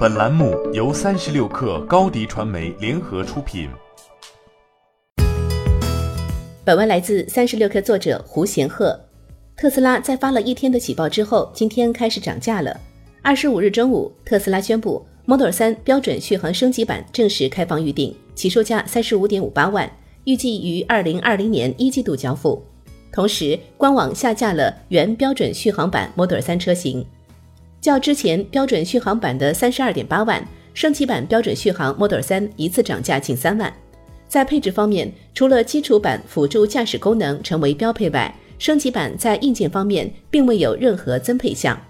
[0.00, 3.68] 本栏目由三十六氪高低传媒联合出品。
[6.64, 8.98] 本文来自三十六氪作者胡贤鹤。
[9.58, 12.74] 特斯拉在发了一天的喜报之后，今天开始涨价了。
[13.20, 19.92] 二十五日中午，特斯拉宣布 Model 3标准续航升级版正式开放预定，起售价三十五点五八万，
[20.24, 22.64] 预计于二零二零年一季度交付。
[23.12, 27.04] 同时，官网下架了原标准续航版 Model 3车型。
[27.80, 33.72] 较之前标准续航版的三十二点八万，升级版标准续航 Model 3一次涨价近三万。
[34.28, 41.80] 在配置方面，除了基础版辅助驾驶功能成为标配外，升级版在硬件方面并未有任何增配项。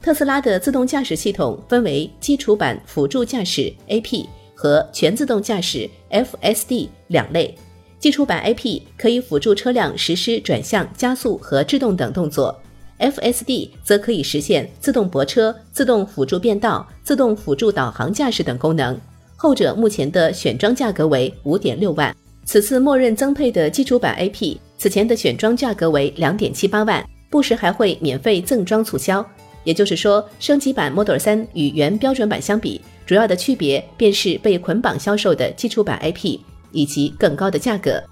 [0.00, 7.54] 特斯拉的自动驾驶系统分为基础版辅助驾驶 AP 和全自动驾驶 FSD 两类。
[7.98, 12.58] 基础版 AP 可以辅助车辆实施转向、加速和制动等动作。
[12.98, 18.98] FSD 则可以实现自动泊车、自动辅助变道、自动辅助导航驾驶等功能。
[19.36, 22.14] 后者目前的选装价格为五点六万。
[22.44, 29.24] 此次默认增配的基础版 AP，此前的选装价格为两点七八万，不时还会免费赠装促销。
[29.64, 36.38] 也就是说，升级版 Model 3与原标准版相比，主要的区别便是被捆绑销售的基础版 AP
[36.70, 38.02] 以及更高的价格。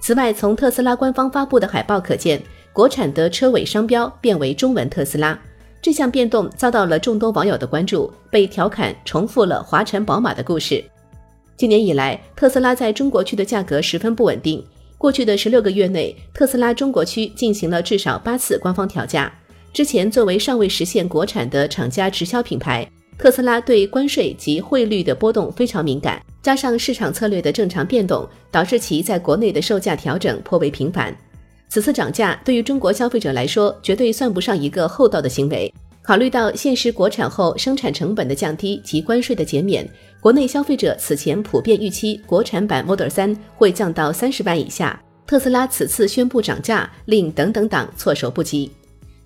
[0.00, 2.42] 此外，从特斯拉官方发布的海报可见。
[2.74, 5.40] 国产的车尾商标变为中文特斯拉，
[5.80, 10.84] 这项变动遭到了众多网友的关注，被调侃重复了华晨宝马的故事。
[11.56, 14.60] 今年以来，特斯拉在中国区的价格十分不稳定。
[14.98, 19.32] 过去的十六个月内，特斯拉中国区进行了至少八次官方调价。
[19.72, 22.84] 之前作为尚未实现国产的厂家直销品牌，
[23.16, 31.16] 特斯拉对关税及汇率的波动非常敏感，加上市场策略的正常变动，导致其在国内的售价调整颇为频繁。
[31.74, 35.74] 此次涨价对于中国消费者来说，绝对算不上一个厚道的行为。
[36.02, 39.84] 考虑到现实国产后生产成本的降低及关税的减免，
[40.20, 45.02] 国内消费者此前普遍预期国产版 Model 三会降到三十万以下。
[45.26, 48.70] 特斯拉此次宣布涨价，令等等党措手不及。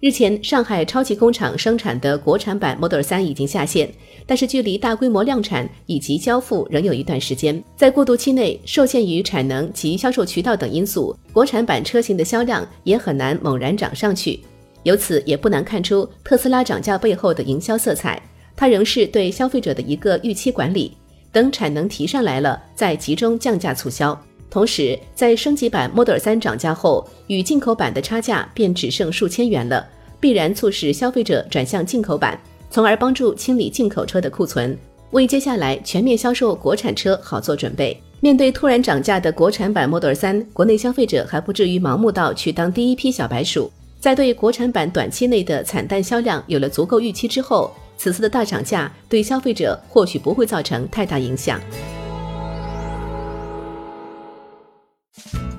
[0.00, 3.92] 日前，上海超级工厂生产的国产版 Model 3已经下线，
[4.26, 7.60] 但是距离大规模量产以及交付仍有一段时间。
[7.74, 14.38] 在过渡期内，受限于产能及销售渠道等因素，国产版车型的销量也很难猛然涨上去。
[14.84, 18.22] 由此也不难看出特斯拉涨价背后的营销色彩，
[18.54, 20.96] 它仍是对消费者的一个预期管理，
[21.32, 24.16] 等产能提上来了再集中降价促销。
[24.50, 29.86] 同时，在升级版 Model 3涨价后，与进口版的差价便只剩数千元了，
[30.18, 34.76] 必然促使消费者转向进口版，从而帮助清理进口车的库存，
[35.10, 38.00] 为接下来全面销售国产车好做准备。
[38.20, 43.70] 面对突然涨价的国产版 Model 3，国内消费者还不至于盲目到去当第一批小白鼠。
[44.00, 51.60] 在对国产版短期内的惨淡销量有了足够预期之后，此次的大涨价对消费者或许不会造成太大影响。